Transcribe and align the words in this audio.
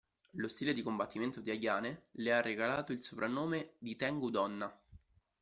Lo 0.31 0.47
stile 0.47 0.73
di 0.73 0.81
combattimento 0.81 1.41
di 1.41 1.51
Ayane 1.51 2.05
le 2.13 2.33
ha 2.33 2.41
regalato 2.41 2.91
il 2.91 3.03
soprannome 3.03 3.73
di 3.77 3.95
"tengu 3.95 4.31
donna". 4.31 4.75